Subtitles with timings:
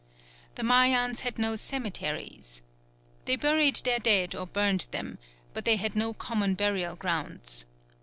[0.55, 2.63] The Mayans had no cemeteries.
[3.25, 5.19] They buried their dead or burned them;
[5.53, 7.67] but they had no common burial grounds.